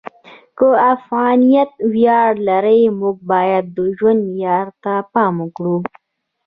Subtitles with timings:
[0.57, 5.77] که افغانیت ویاړ لري، موږ باید د ژوند معیار ته پام وکړو.